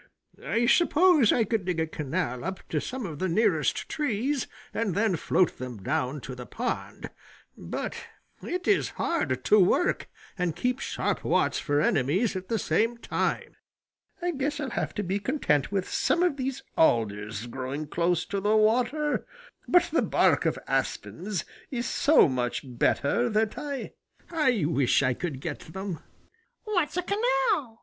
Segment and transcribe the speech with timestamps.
[0.43, 4.95] I suppose I could dig a canal up to some of the nearest trees and
[4.95, 7.11] then float them down to the pond,
[7.55, 8.07] but
[8.41, 10.09] it is hard to work
[10.39, 13.57] and keep sharp watch for enemies at the same time.
[14.19, 18.39] I guess I'll have to be content with some of these alders growing close to
[18.39, 19.27] the water,
[19.67, 23.93] but the bark of aspens is so much better that I
[24.31, 25.99] I wish I could get them."
[26.63, 27.79] "What's a canal?"